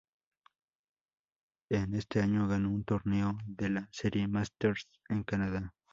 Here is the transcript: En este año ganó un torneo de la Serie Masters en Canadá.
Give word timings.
En 1.69 1.93
este 1.93 2.21
año 2.21 2.47
ganó 2.47 2.71
un 2.71 2.83
torneo 2.83 3.37
de 3.45 3.69
la 3.69 3.87
Serie 3.91 4.27
Masters 4.27 4.87
en 5.09 5.21
Canadá. 5.23 5.75